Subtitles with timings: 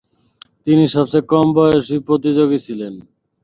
[0.65, 2.93] তিনি সবচেয়ে কম বয়সী প্রতিযোগী ছিলেন।